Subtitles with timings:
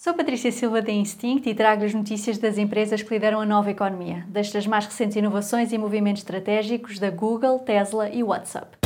[0.00, 3.72] Sou Patrícia Silva da Instinct e trago as notícias das empresas que lideram a nova
[3.72, 8.78] economia, destas mais recentes inovações e movimentos estratégicos da Google, Tesla e WhatsApp.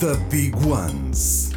[0.00, 1.50] The Big Ones.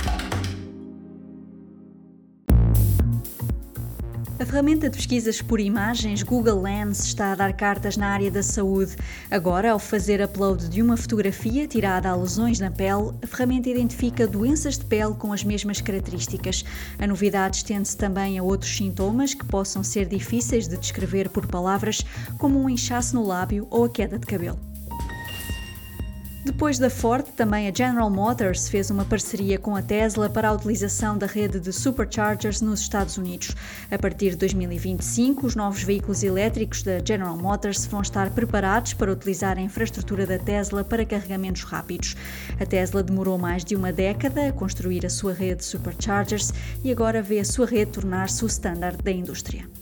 [4.41, 8.41] A ferramenta de pesquisas por imagens Google Lens está a dar cartas na área da
[8.41, 8.95] saúde.
[9.29, 14.25] Agora, ao fazer upload de uma fotografia tirada a lesões na pele, a ferramenta identifica
[14.25, 16.65] doenças de pele com as mesmas características.
[16.97, 22.03] A novidade estende-se também a outros sintomas que possam ser difíceis de descrever por palavras,
[22.39, 24.70] como um inchaço no lábio ou a queda de cabelo.
[26.43, 30.51] Depois da Ford, também a General Motors fez uma parceria com a Tesla para a
[30.51, 33.55] utilização da rede de superchargers nos Estados Unidos.
[33.91, 39.11] A partir de 2025, os novos veículos elétricos da General Motors vão estar preparados para
[39.11, 42.15] utilizar a infraestrutura da Tesla para carregamentos rápidos.
[42.59, 46.51] A Tesla demorou mais de uma década a construir a sua rede de superchargers
[46.83, 49.80] e agora vê a sua rede tornar-se o standard da indústria.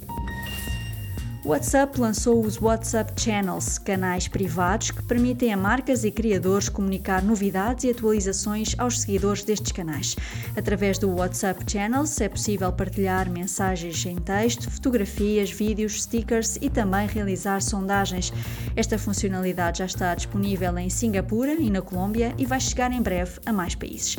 [1.43, 7.23] O WhatsApp lançou os WhatsApp Channels, canais privados que permitem a marcas e criadores comunicar
[7.23, 10.17] novidades e atualizações aos seguidores destes canais.
[10.55, 17.07] Através do WhatsApp Channels é possível partilhar mensagens em texto, fotografias, vídeos, stickers e também
[17.07, 18.33] realizar sondagens.
[18.75, 23.39] Esta funcionalidade já está disponível em Singapura e na Colômbia e vai chegar em breve
[23.45, 24.17] a mais países.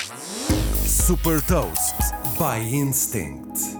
[0.86, 1.96] Super Toast
[2.38, 3.79] by Instinct.